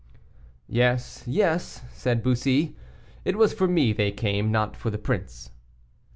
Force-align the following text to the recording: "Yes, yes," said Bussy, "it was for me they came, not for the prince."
"Yes, 0.67 1.23
yes," 1.27 1.83
said 1.93 2.23
Bussy, 2.23 2.75
"it 3.23 3.37
was 3.37 3.53
for 3.53 3.67
me 3.67 3.93
they 3.93 4.11
came, 4.11 4.51
not 4.51 4.75
for 4.75 4.89
the 4.89 4.97
prince." 4.97 5.51